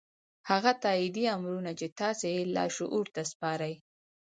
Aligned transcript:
هغه 0.49 0.71
تايیدي 0.83 1.25
امرونه 1.37 1.71
چې 1.79 1.87
تاسې 1.99 2.27
یې 2.35 2.43
لاشعور 2.55 3.05
ته 3.15 3.21
سپارئ 3.31 3.73